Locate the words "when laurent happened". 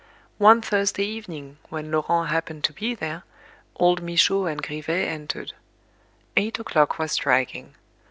1.69-2.63